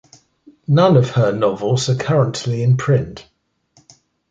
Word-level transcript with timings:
None 0.67 0.97
of 0.97 1.11
her 1.11 1.31
novels 1.31 1.87
are 1.87 1.93
currently 1.95 2.63
in 2.63 2.75
print. 2.75 3.29